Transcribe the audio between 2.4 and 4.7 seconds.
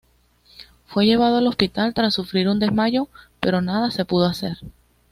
un desmayo pero nada se pudo hacer.